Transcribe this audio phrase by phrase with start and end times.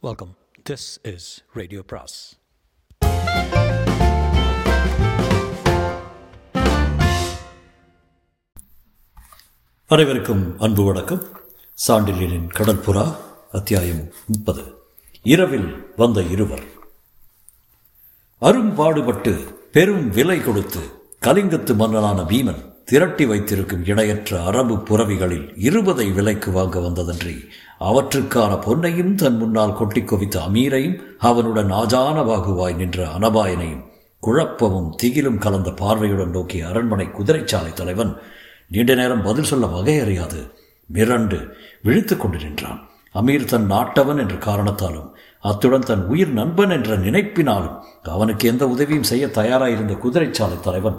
[0.00, 0.36] Welcome
[0.70, 2.38] this is radio பிராஸ்
[9.86, 11.22] அனைவருக்கும் அன்பு வணக்கம்.
[11.88, 13.16] சாண்டிலியனின் கடற்புறா
[13.52, 14.82] அத்தியாயம் முப்பது.
[15.22, 16.64] இரவில் வந்த இருவர்.
[18.38, 19.32] அரும்பாடுபட்டு
[19.72, 20.80] பெரும் விலை கொடுத்து
[21.20, 27.34] கலிங்கத்து மன்னனான பீமன் திரட்டி வைத்திருக்கும் இணையற்ற அரபு புறவிகளில் இருபதை விலைக்கு வாங்க வந்ததன்றி
[27.78, 33.84] அவற்றுக்கான பொன்னையும் தன் முன்னால் கொட்டி குவித்த அமீரையும் அவனுடன் ஆஜானவாகுவாய் நின்ற அனபாயனையும்
[34.20, 38.16] குழப்பமும் திகிலும் கலந்த பார்வையுடன் நோக்கிய அரண்மனை குதிரைச்சாலை தலைவன்
[38.68, 40.40] நீண்ட நேரம் பதில் சொல்ல வகையறியாது
[40.94, 41.38] மிரண்டு
[41.82, 42.80] விழித்து கொண்டு நின்றான்.
[43.14, 49.26] அமீர் தன் நாட்டவன் என்ற காரணத்தாலும் அத்துடன் தன் உயிர் நண்பன் என்ற நினைப்பினாலும் அவனுக்கு எந்த உதவியும் செய்ய
[49.26, 50.98] தயாராயிருந்த குதிரைச்சாலை தலைவன்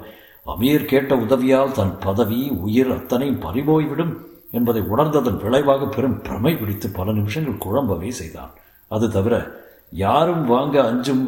[0.51, 4.13] அமீர் கேட்ட உதவியால் தன் பதவி உயிர் அத்தனையும் பறிபோய்விடும்
[4.51, 8.51] என்பதை உணர்ந்ததன் விளைவாக பெரும் பிரமை பிடித்து பல நிமிஷங்கள் குழம்பவே செய்தான்.
[8.87, 9.35] அது தவிர
[10.05, 11.23] யாரும் வாங்க அஞ்சும்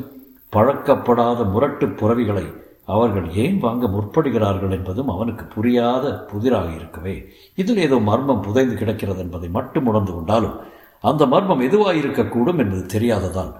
[0.53, 2.45] பழக்கப்படாத முரட்டு புறவிகளை
[2.85, 7.15] அவர்கள் ஏன் வாங்க முற்படுகிறார்கள் என்பதும் அவனுக்கு புரியாத புதிராக இருக்கவே.
[7.55, 10.57] இதில் ஏதோ மர்மம் புதைந்து கிடக்கிறது என்பதை மட்டும் உணர்ந்து கொண்டாலும்
[10.99, 13.53] அந்த மர்மம் எதுவாக இருக்கக்கூடும் என்பது தெரியாததால்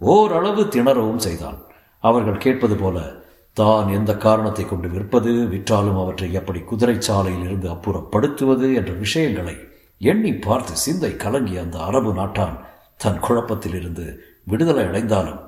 [0.00, 1.58] ஓரளவு திணறவும் செய்தான்.
[2.04, 2.98] அவர்கள் கேட்பது போல
[3.52, 9.56] தான் எந்த காரணத்தை கொண்டு விற்பது விற்றாலும் அவற்றை எப்படி குதிரைச்சாலையில் இருந்து அப்புறப்படுத்துவது என்ற விஷயங்களை
[9.98, 12.56] எண்ணி பார்த்து சிந்தை கலங்கிய அந்த அரபு நாட்டான்
[12.96, 15.38] தன் குழப்பத்தில் இருந்து விடுதலை அடைந்தாலும்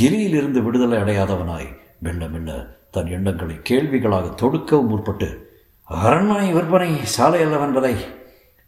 [0.00, 5.42] கிரியிலிருந்து விடுதலை அடையாதவனாய் மெல்ல மெல்ல தன் எண்ணங்களை கேள்விகளாக தொடுக்கவும் முற்பட்டு
[5.82, 7.98] அரண்மனை விற்பனை சாலை அல்லவன்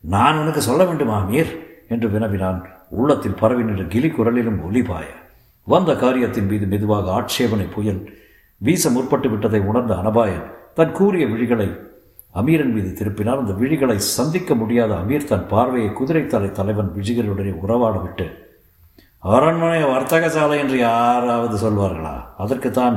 [0.01, 2.67] நான் உனக்கு சொல்ல வேண்டுமா மீர் என்று வினவினான்.
[2.89, 5.05] உள்ளத்தில் பரவி நின்ற கிளி குரலிலும் ஒலிபாய.
[5.65, 8.19] வந்த காரியத்தின் மீது மெதுவாக ஆட்சேபனை புயல்
[8.57, 11.69] வீச முற்பட்டு விட்டதை உணர்ந்த அனபாயன் தன் கூறிய விழிகளை
[12.35, 13.39] அமீரன் மீது திருப்பினார்.
[13.39, 18.45] அந்த விழிகளை சந்திக்க முடியாத அமீர் தன் பார்வையை குதிரைத்தலை தலைவன் விஜிகளுடனே உறவாட விட்டு
[19.19, 22.15] அரண்மனை வர்த்தக சாலை என்று யாராவது சொல்வார்களா?
[22.39, 22.97] அதற்குத்தான்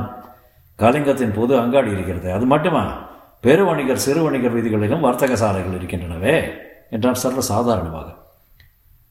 [0.78, 2.32] கலிங்கத்தின் பொது அங்காடி இருக்கிறது.
[2.32, 3.08] அது மட்டுமா?
[3.40, 6.50] பெரு வணிகர் சிறு வணிகர் வீதிகளிலும் வர்த்தக சாலைகள் இருக்கின்றனவே
[6.90, 8.08] என்றார் சர்வ சாதாரணமாக.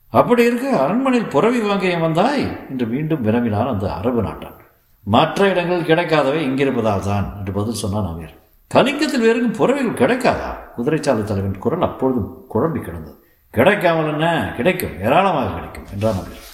[0.10, 2.68] அப்படி இருக்க அரண்மனையில் புறவி வாங்க வந்தாய்?
[2.70, 4.59] என்று மீண்டும் வினவினார் அந்த அரபு நாட்டான்.
[5.06, 8.36] மற்ற இடங்கள் கிடைக்காதவை இங்கிருப்பதால் தான் என்று பதில் சொன்னான் அமீர்
[8.68, 10.50] கலிங்கத்தில் வேறு புறவைகள் கிடைக்காதா?
[10.78, 13.24] குதிரைச்சாலை தலைவன் குரல் அப்பொழுதும் குழம்பி கிடந்தது.
[13.50, 14.54] கிடைக்காமல் என்ன?
[14.58, 15.00] கிடைக்கும்.
[15.02, 16.46] ஏராளமாக கிடைக்கும் என்றான் அமீர்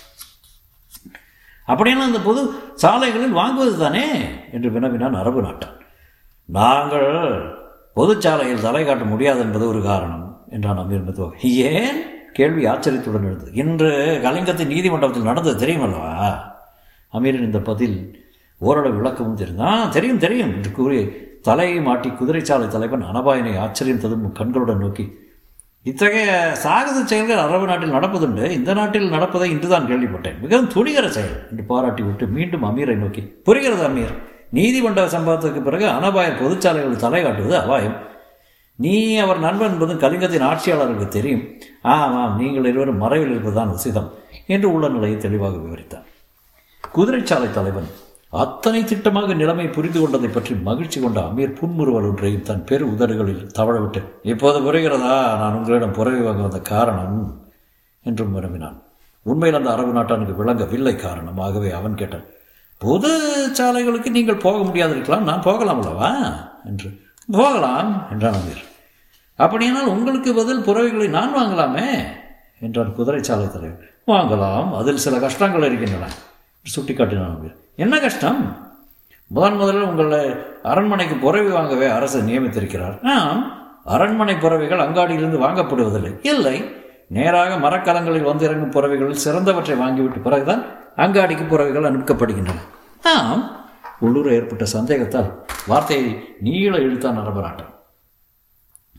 [1.67, 4.07] அப்படின்னா அந்த பொது சாலைகளில் வாங்குவது தானே?
[4.51, 5.77] என்று வினவினான் அரபு நாட்டான்.
[6.45, 7.09] நாங்கள்
[7.95, 11.37] பொதுச்சாலையில் தலை காட்ட முடியாது என்பது ஒரு காரணம் என்றான் அமீர் மெதுவாக.
[11.47, 12.01] ஏன்?
[12.33, 13.53] கேள்வி ஆச்சரியத்துடன் எழுந்தது.
[13.53, 16.35] இன்று கலிங்கத்தின் நீதிமன்றத்தில் நடந்தது தெரியுமல்லவா?
[17.13, 18.24] அமீரின் இந்த பதில்
[18.59, 19.61] ஓரளவு விளக்கமும் தெரியும்.
[19.67, 20.99] ஆ தெரியும் தெரியும் என்று கூறி
[21.41, 25.05] தலையை மாட்டி குதிரைச்சாலை தலைவன் அனபாயனை ஆச்சரியம் ததும் கண்களுடன் நோக்கி
[25.85, 26.29] இத்தகைய
[26.61, 28.45] சாகச செயல்கள் அரபு நாட்டில் நடப்பதுண்டு.
[28.49, 30.39] இந்த நாட்டில் நடப்பதை இன்றுதான் கேள்விப்பட்டேன்.
[30.43, 34.15] மிகவும் துணிகர செயல் என்று பாராட்டி விட்டு மீண்டும் அமீரை நோக்கி புரிகிறது அமீர்.
[34.49, 37.95] நீதிமன்ற சம்பவத்துக்கு பிறகு அனபாயர் பொதுச்சாலைகளில் தலை காட்டுவது அபாயம்.
[38.75, 41.43] நீ அவர் நண்பன் என்பதும் கலிங்கத்தின் ஆட்சியாளருக்கு தெரியும்.
[41.81, 44.09] ஆமாம் நீங்கள் இருவரும் மறைவில் இருப்பதுதான் உசிதம்
[44.47, 46.07] என்று உள்ள நிலையை தெளிவாக விவரித்தார்.
[46.95, 47.89] குதிரைச்சாலை தலைவன்
[48.43, 54.01] அத்தனை திட்டமாக நிலைமை புரிந்து கொண்டதை பற்றி மகிழ்ச்சி கொண்ட அமீர் புன்முறுவல் ஒன்றையும் தன் பெரு உதடுகளில் தவழவிட்டு
[54.23, 55.15] இப்போது புரிகிறதா?
[55.41, 57.43] நான் உங்களிடம் புறவி வாங்க வந்த காரணம்
[58.03, 58.83] என்றும் விரும்பினான்
[59.23, 61.37] உண்மையில் அந்த அரபு நாட்டானுக்கு விளங்கவில்லை காரணம்.
[61.37, 62.25] ஆகவே அவன் கேட்டான்
[62.77, 63.11] பொது
[63.57, 65.27] சாலைகளுக்கு நீங்கள் போக முடியாதிருக்கலாம்.
[65.29, 66.11] நான் போகலாம் அல்லவா?
[66.65, 66.89] என்று
[67.31, 68.63] போகலாம் என்றான் அமீர்.
[69.35, 71.89] அப்படியானால் உங்களுக்கு பதில் புறவைகளை நான் வாங்கலாமே?
[72.59, 73.91] என்றான் குதிரைச்சாலை தலைவர்.
[74.07, 74.71] வாங்கலாம்.
[74.75, 76.09] அதில் சில கஷ்டங்கள் இருக்கின்றன
[76.65, 77.55] சுட்டிக்காட்டினான் அமீர்.
[77.75, 78.71] என்ன கஷ்டம்?
[79.27, 83.07] முதன் முதலில் உங்களை அரண்மனைக்கு புறவி வாங்கவே அரசு நியமித்திருக்கிறார்.
[83.07, 83.53] ஆம்.
[83.83, 86.19] அரண்மனை புறவைகள் அங்காடியிலிருந்து வாங்கப்படுவதில்லை.
[86.21, 86.75] இல்லை.
[87.09, 90.63] நேராக மரக்கலங்களில் வந்து இறங்கும் புறவைகளில் சிறந்தவற்றை வாங்கிவிட்டு பிறகுதான்
[90.95, 92.59] அங்காடிக்கு புறவைகள் அனுப்பப்படுகின்றன.
[93.03, 93.65] ஆம்.
[93.99, 95.31] உள்ளூர் ஏற்பட்ட சந்தேகத்தால்
[95.67, 97.73] வார்த்தையை நீள இழுத்தான் அரபராட்டம்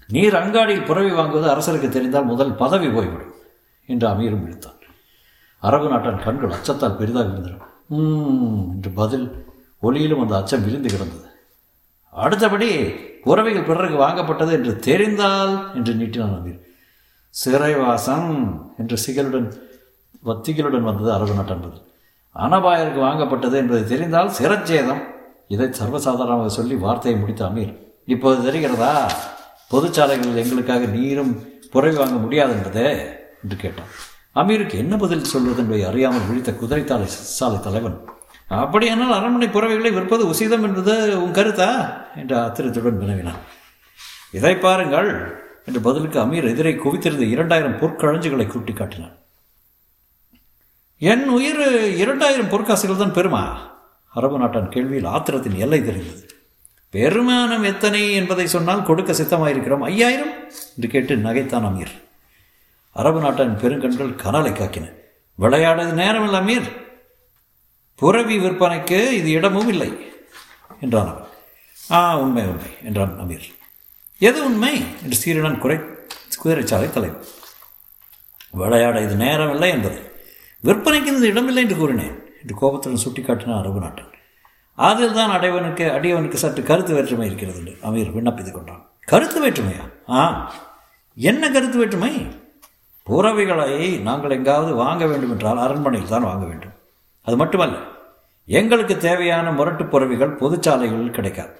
[0.08, 3.34] நீர் அங்காடியில் புறவி வாங்குவது அரசருக்கு தெரிந்தால் முதல் பதவி போய்விடும்.
[3.87, 4.75] என்று அமீரும் இழுத்தான்.
[5.58, 9.27] அரபு நாட்டான் கண்கள் அச்சத்தால் பெரிதாக இருந்தன என்று பதில்
[9.83, 11.29] ஒளியிலும் அந்த அச்சம் விரிந்து கிடந்தது.
[12.11, 12.71] அடுத்தபடி
[13.25, 16.61] உறவைகள் பிறருக்கு வாங்கப்பட்டது என்று தெரிந்தால் என்று நீட்டினான் அமீர்
[17.31, 18.31] சிறைவாசம்
[18.79, 19.49] என்று சிகளுடன்
[20.25, 21.85] வத்திகளுடன் வந்தது அரபு நாட்டான் பதில்
[22.37, 25.03] அனபாயருக்கு வாங்கப்பட்டது என்பது தெரிந்தால் சிரச்சேதம்.
[25.49, 27.75] இதை சர்வசாதாரணமாக சொல்லி வார்த்தையை முடித்த அமீர்.
[28.05, 29.11] இப்போது தெரிகிறதா?
[29.71, 32.88] பொதுச்சாலைகளில் எங்களுக்காக நீரும் புறவி வாங்க முடியாது என்பதே
[33.43, 33.93] என்று கேட்டான்.
[34.37, 38.05] அமீருக்கு என்ன பதில் சொல்வது என்பதை அறியாமல் விழித்த குதிரைத்தாலை சாலை தலைவன்
[38.49, 41.94] அப்படியானால் அரண்மனை புறவைகளை விற்பது உசிதம் என்பது உன் கருத்தா?
[42.17, 43.41] என்று ஆத்திரத்துடன் வினவினான்.
[44.33, 49.17] இதை பாருங்கள் என்று பதிலுக்கு அமீர் எதிரே குவித்திருந்த இரண்டாயிரம் பொற்கழஞ்சுகளை கூட்டி காட்டினான்.
[50.99, 53.56] என் உயிர் இரண்டாயிரம் பொற்காசுகள் தான் பெருமா
[54.09, 56.27] அரபு நாட்டான் கேள்வியில் ஆத்திரத்தின் எல்லை தெரிந்தது.
[56.93, 59.79] பெருமானம் எத்தனை என்பதை சொன்னால் கொடுக்க சித்தமாயிருக்கிறோம்.
[59.79, 60.33] ஐயாயிரம்?
[60.77, 62.06] என்று கேட்டு நகைத்தான் அமீர்.
[62.96, 64.94] அரபு நாட்டின் பெருங்கண்கள் கனலை காக்கின.
[65.34, 66.87] விளையாடது நேரமில்ல அமீர்.
[67.96, 70.12] புறவி விற்பனைக்கு இது இடமும் இல்லை
[70.81, 71.25] என்றான் அவன்.
[71.90, 73.54] ஆ உண்மை உண்மை என்றான் அமீர்.
[74.19, 74.84] எது உண்மை?
[75.02, 75.76] என்று சீரனன் குறை
[76.44, 77.25] குதிரைச்சாலை தலைவர்
[78.50, 80.25] விளையாட இது நேரமில்லை என்பது.
[80.64, 84.12] விற்பனைக்கு இது இடமில்லை என்று கூறினேன் என்று கோபத்துடன் சுட்டிக்காட்டினான் அரபு நாட்டன்.
[84.75, 88.90] அதில் தான் அடைவனுக்கு அடியவனுக்கு சற்று கருத்து வேற்றுமை இருக்கிறது என்று அமீர் விண்ணப்பித்துக் கொண்டான்.
[89.06, 90.10] கருத்து வேற்றுமையா?
[90.10, 90.52] ஆ.
[91.14, 92.44] என்ன கருத்து வேற்றுமை?
[93.06, 96.73] புறவிகளை நாங்கள் எங்காவது வாங்க வேண்டும் என்றால் அரண்மனையில் தான் வாங்க வேண்டும்.
[97.23, 97.76] அது மட்டுமல்ல
[98.49, 101.55] எங்களுக்கு தேவையான முரட்டு புறவிகள் பொதுச்சாலைகளில் கிடைக்காது.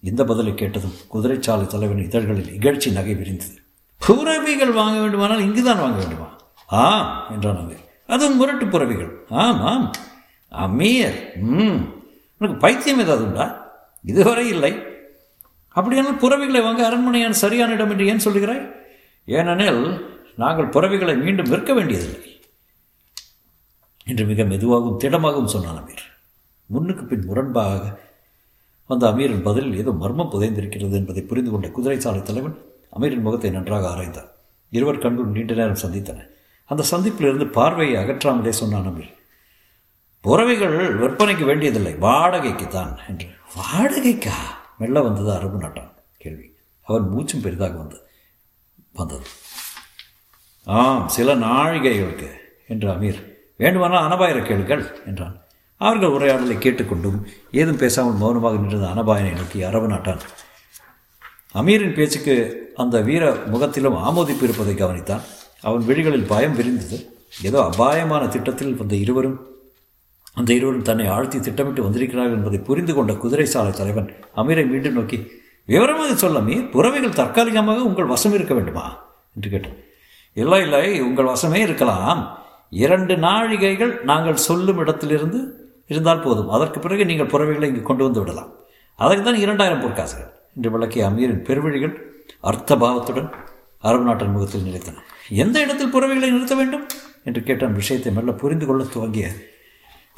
[0.00, 3.56] இந்த பதிலை கேட்டதும் குதிரைச்சாலை தலைவன் இதழ்களில் இகழ்ச்சி நகை விரிந்தது.
[4.00, 6.28] புறவிகள் வாங்க வேண்டுமானால் இங்குதான் வாங்க வேண்டுமா?
[6.66, 7.76] ஆம் என்றான் அங்கே
[8.06, 9.26] அதுவும் முரட்டு புறவிகள்.
[9.28, 9.90] ஆம் ஆம்.
[10.52, 11.78] அமீர் ம்.
[12.38, 13.76] உனக்கு பைத்தியம் ஏதாவது உண்டா?
[14.02, 14.72] இதுவரை இல்லை.
[15.68, 18.80] அப்படியானால் புறவிகளை வாங்க அரண்மனையான சரியான இடம் என்று ஏன் சொல்கிறாய்?
[19.24, 19.82] ஏனெனில்
[20.36, 22.40] நாங்கள் புறவிகளை மீண்டும் விற்க வேண்டியதில்லை
[24.04, 26.04] என்று மிக மெதுவாகவும் திடமாகவும் சொன்னான் அமீர்.
[26.66, 28.00] முன்னுக்கு பின் முரண்பாக
[28.86, 32.56] வந்த அமீரின் பதிலில் ஏதோ மர்மம் புதைந்திருக்கிறது என்பதை புரிந்து கொண்ட குதிரை சாலை தலைவன்
[32.98, 34.30] அமீரின் முகத்தை நன்றாக ஆராய்ந்தார்
[34.70, 36.28] இருவர் கண்கள் நீண்ட நேரம் சந்தித்தன.
[36.64, 39.12] அந்த சந்திப்பிலிருந்து பார்வையை அகற்றாமலே சொன்னான் அமீர்.
[40.24, 43.28] புறவைகள் விற்பனைக்கு வேண்டியதில்லை வாடகைக்கு தான் என்று.
[43.56, 44.36] வாடகைக்கா?
[44.78, 46.56] மெல்ல வந்தது அரபு நாட்டான் கேள்வி.
[46.82, 48.06] அவன் மூச்சும் பெரிதாக வந்தது.
[48.94, 49.26] வந்தது.
[50.66, 52.28] ஆம் சில நாழிகைகளுக்கு
[52.72, 53.20] என்று அமீர்
[53.56, 55.36] வேண்டுமானால் அனபாயரை கேளுங்கள் என்றான்.
[55.80, 57.18] அவர்கள் உரையாடலை கேட்டுக்கொண்டும்
[57.50, 60.22] ஏதும் பேசாமல் மௌனமாக நின்றது அனபாயனை நோக்கி அரபு நாட்டான்.
[61.60, 62.34] அமீரின் பேச்சுக்கு
[62.74, 63.24] அந்த வீர
[63.54, 65.24] முகத்திலும் ஆமோதிப்பு இருப்பதை கவனித்தான்.
[65.60, 66.98] அவன் விழிகளில் பயம் விரிந்தது.
[67.48, 69.38] ஏதோ அபாயமான திட்டத்தில் வந்த இருவரும்
[70.34, 74.08] அந்த இருவரும் தன்னை ஆழ்த்தி திட்டமிட்டு வந்திருக்கிறார்கள் என்பதை புரிந்து கொண்ட குதிரை சாலை தலைவன்
[74.40, 75.18] அமீரை மீண்டும் நோக்கி
[75.64, 79.04] விவரமாக சொல்லமே புறவைகள் தற்காலிகமாக உங்கள் வசம் இருக்க வேண்டுமா?
[79.34, 79.84] என்று கேட்டேன்.
[80.34, 82.38] இல்லை இல்லை உங்கள் வசமே இருக்கலாம்.
[82.70, 86.48] இரண்டு நாழிகைகள் நாங்கள் சொல்லும் இடத்திலிருந்து இருந்தால் போதும்.
[86.48, 88.52] அதற்கு பிறகு நீங்கள் புறவைகளை இங்கு கொண்டு வந்து விடலாம்.
[88.94, 92.02] அதற்கு தான் இரண்டாயிரம் பொற்காசுகள் என்று விளக்கிய அமீரின் பெருவழிகள்
[92.40, 93.32] அர்த்த பாவத்துடன்
[93.78, 94.94] அரபு நாட்டின் முகத்தில் நிலைத்தன.
[95.28, 96.86] எந்த இடத்தில் புறவைகளை நிறுத்த வேண்டும்?
[97.24, 97.74] என்று கேட்டான்.
[97.74, 99.28] விஷயத்தை மெல்ல புரிந்து கொள்ள துவங்கிய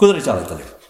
[0.00, 0.80] குதிரைச்சாலை தலைவர்.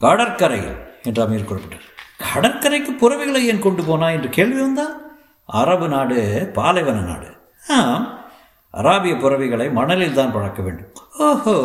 [0.00, 1.91] கடற்கரையில் என்று அமீர் குறிப்பிட்டார்.
[2.32, 7.26] கடற்கரைக்கு புறவைகளை ஏன் கொண்டு போனா என்று கேள்வி வந்தால் அரபு நாடு பாலைவன நாடு.
[7.68, 8.20] ஆம்
[8.74, 10.92] அராபிய புறவைகளை மணலில் தான் பழக்க வேண்டும்.
[11.18, 11.56] ஓஹோ!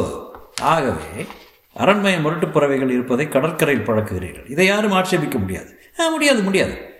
[0.61, 1.25] ஆகவே
[1.73, 4.51] அரண்மனை முரட்டு புறவைகள் இருப்பதை கடற்கரையில் பழக்குகிறீர்கள்.
[4.51, 5.79] இதை யாரும் ஆட்சேபிக்க முடியாது.
[5.99, 6.95] ஆ முடியாது முடியாது.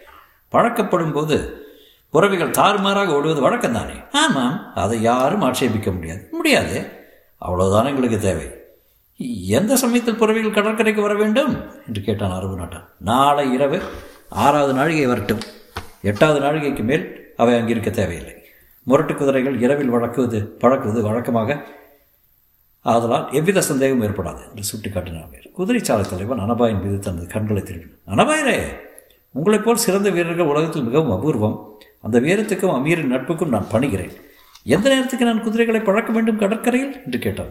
[0.50, 1.65] பழக்கப்படும் போது
[2.13, 6.27] புறவைகள் தாறுமாறாக ஓடுவது வழக்கம் தானே ஆமாம் அதை யாரும் ஆட்சேபிக்க முடியாது.
[6.31, 7.06] முடியாது.
[7.38, 8.56] அவ்வளவுதான் எங்களுக்கு தேவை.
[9.48, 11.72] எந்த சமயத்தில் புறவைகள் கடற்கரைக்கு வர வேண்டும்?
[11.88, 13.81] என்று கேட்டான் அரபு நாட்டான் நாளை இரவு
[14.30, 15.40] ஆறாவது நாழிகை வரட்டும்.
[16.02, 18.46] எட்டாவது நாழிகைக்கு மேல் அவை அங்கிருக்க தேவையில்லை.
[18.84, 21.64] முரட்டு குதிரைகள் இரவில் வழக்குவது பழக்குவது வழக்கமாக.
[22.81, 25.25] ஆதலால் எவ்வித சந்தேகமும் ஏற்படாது என்று சுட்டிக்காட்டினார்
[25.58, 28.00] குதிரைச்சாலை தலைவன் அனபாயின் மீது தனது கண்களை திரும்பினான்.
[28.08, 28.62] அனபாயரே
[29.31, 31.78] உங்களைப் போல் சிறந்த வீரர்கள் உலகத்தில் மிகவும் அபூர்வம்.
[32.02, 34.12] அந்த வீரத்துக்கும் அமீரின் நட்புக்கும் நான் பணிகிறேன்.
[34.64, 37.04] எந்த நேரத்துக்கு நான் குதிரைகளை பழக்க வேண்டும் கடற்கரையில்?
[37.06, 37.50] என்று கேட்டான்.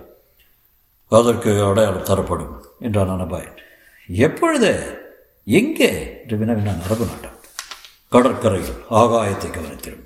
[1.09, 3.57] அதற்கு அடையாளம் தரப்படும் என்றான் அனபாயன்
[4.09, 4.99] எப்பொழுது?
[5.45, 6.21] எங்கே?
[6.23, 7.35] என்று வினவினான் அரபு நாட்டான்
[8.09, 10.05] கடற்கரையில் ஆகாயத்தை கவனித்திடும்.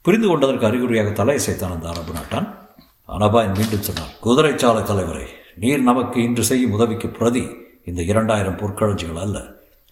[0.00, 2.68] புரிந்து கொண்டதற்கு அறிகுறியாக தலை தலையசைத்தான் அந்த அரபு நாட்டான்
[3.08, 9.40] அனபாயன் மீண்டும் சொன்னார் குதிரைச்சாலை தலைவரை நீர் நமக்கு இன்று செய்யும் உதவிக்கு பிரதி இந்த இரண்டாயிரம் பொற்களஞ்சிகள் அல்ல.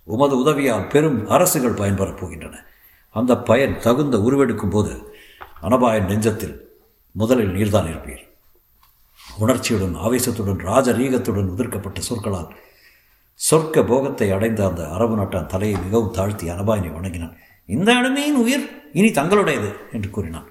[0.04, 2.54] உமது உதவியால் பெரும் அரசுகள் பயன்பெறப் போகின்றன.
[3.10, 5.14] அந்த பயன் தகுந்த உருவெடுக்கும் போது
[5.62, 6.56] அனபாயன் நெஞ்சத்தில்
[7.10, 8.31] முதலில் நீர்தான் இருப்பீர்.
[9.38, 12.54] உணர்ச்சியுடன் ஆவேசத்துடன் ராஜரீகத்துடன் உதிர்க்கப்பட்ட சொற்களால்
[13.50, 17.36] சொர்க்க போகத்தை அடைந்த அந்த அரபு நாட்டான் தலையை மிகவும் தாழ்த்தி அனபாயனை வணங்கினான்.
[17.66, 20.48] இந்த இடமேயின் உயிர் இனி தங்களுடையது என்று கூறினான்.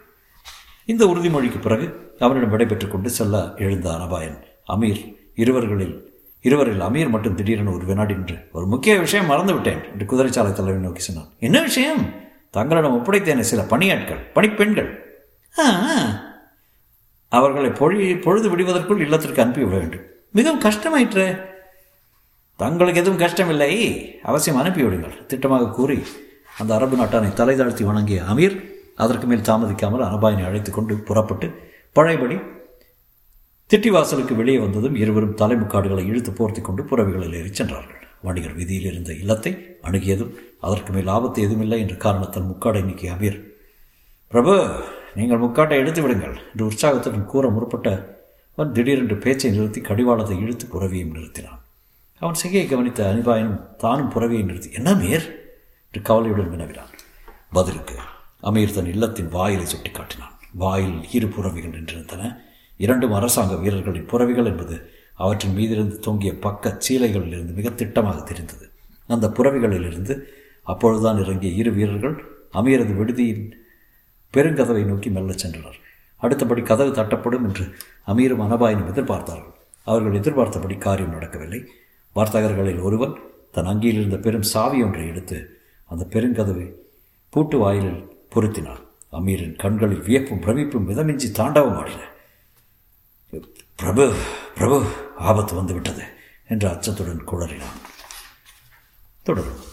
[0.85, 6.09] இந்த உறுதிமொழிக்கு பிறகு அவனிடம் விடைபெற்றுக் கொண்டு செல்ல எழுந்த அனபாயன் அமீர் இருவர்களில்
[6.41, 10.99] இருவரில் அமீர் மட்டும் திடீரென ஒரு வினாடி என்று ஒரு முக்கிய விஷயம் மறந்துவிட்டேன் என்று குதிரைச்சாலை தலைவர் நோக்கி
[10.99, 11.29] சொன்னான்.
[11.39, 12.09] என்ன விஷயம்?
[12.51, 14.89] தங்களிடம் ஒப்படைத்தேன சில பணியாட்கள் பணிப்பெண்கள்.
[15.59, 15.63] ஆ
[17.37, 20.05] அவர்களை பொழி பொழுது விடுவதற்குள் இல்லத்திற்கு அனுப்பிவிட வேண்டும்.
[20.31, 21.25] மிகவும் கஷ்டமாயிற்று.
[22.59, 23.71] தங்களுக்கு எதுவும் கஷ்டமில்லை.
[24.29, 25.97] அவசியம் அனுப்பிவிடுங்கள் திட்டமாக கூறி
[26.59, 28.55] அந்த அரபு நாட்டானை தலை தாழ்த்தி வணங்கிய அமீர்
[28.95, 31.47] அதற்கு மேல் தாமதிக்காமல் அனபாயினை அழைத்து கொண்டு புறப்பட்டு
[31.93, 32.37] பழையபடி
[33.69, 38.01] திட்டிவாசலுக்கு வெளியே வந்ததும் இருவரும் தலைமுக்காடுகளை இழுத்து போர்த்தி கொண்டு புறவிகளில் ஏறிச் சென்றார்கள்.
[38.23, 39.51] வணிகர் வீதியில் இருந்த இல்லத்தை
[39.83, 43.39] அணுகியதும் அதற்கு மேல் ஆபத்து எதுவுமில்லை என்ற காரணத்தால் முக்காடை நீக்கிய அமீர்
[44.31, 44.53] பிரபு
[45.15, 47.89] நீங்கள் முக்காட்டை எடுத்து விடுங்கள் என்று உற்சாகத்துடன் கூற முற்பட்ட
[48.57, 51.61] அவன் திடீரென்று பேச்சை நிறுத்தி கடிவாளத்தை இழுத்து புறவியும் நிறுத்தினான்.
[52.21, 55.25] அவன் சிகையை கவனித்த அனிபாயனும் தானும் புறவியை நிறுத்தி என்ன மேர்
[55.87, 56.91] என்று கவலையுடன் வினவினான்.
[57.51, 57.95] பதிலுக்கு
[58.49, 60.35] அமீர் தன் இல்லத்தின் வாயிலை சுட்டி காட்டினான்.
[60.53, 62.23] வாயில் இரு புறவிகள் நின்றிருந்தன.
[62.77, 64.75] இரண்டும் அரசாங்க வீரர்களின் புறவிகள் என்பது
[65.15, 68.65] அவற்றின் மீதிருந்து தொங்கிய பக்க சீலைகளிலிருந்து மிக திட்டமாக தெரிந்தது.
[69.09, 70.13] அந்த புறவிகளிலிருந்து
[70.67, 72.15] அப்பொழுதுதான் இறங்கிய இரு வீரர்கள்
[72.53, 73.45] அமீரது விடுதியின்
[74.33, 75.79] பெருங்கதவை நோக்கி மெல்லச் சென்றனர்
[76.17, 77.65] அடுத்தபடி கதவு தட்டப்படும் என்று
[78.07, 79.53] அமீரும் அனபாயினும் எதிர்பார்த்தார்கள்.
[79.83, 81.67] அவர்கள் எதிர்பார்த்தபடி காரியம் நடக்கவில்லை.
[82.15, 83.19] வார்த்தகர்களில் ஒருவன்
[83.51, 86.71] தன் அங்கியில் இருந்த பெரும் சாவி ஒன்றை எடுத்து அந்த பெருங்கதவை
[87.29, 88.85] பூட்டு வாயிலில் பொருத்தினான்.
[89.11, 92.01] அமீரின் கண்களில் வியப்பும் பிரமிப்பும் மிதமிஞ்சி தாண்டவம் ஆடின.
[93.75, 94.15] பிரபு
[94.55, 94.85] பிரபு
[95.17, 96.03] ஆபத்து வந்துவிட்டது
[96.47, 97.79] என்று அச்சத்துடன் குளறினான்.
[99.23, 99.70] தொடரும்.